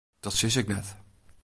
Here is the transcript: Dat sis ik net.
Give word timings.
Dat 0.19 0.33
sis 0.33 0.55
ik 0.55 0.67
net. 0.67 0.95